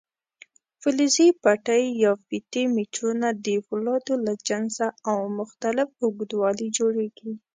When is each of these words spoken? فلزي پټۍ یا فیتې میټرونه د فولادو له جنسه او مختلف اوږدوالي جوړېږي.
فلزي 0.81 1.27
پټۍ 1.43 1.83
یا 2.03 2.11
فیتې 2.25 2.63
میټرونه 2.75 3.27
د 3.45 3.47
فولادو 3.65 4.13
له 4.25 4.33
جنسه 4.47 4.87
او 5.09 5.17
مختلف 5.39 5.89
اوږدوالي 6.03 6.67
جوړېږي. 6.77 7.31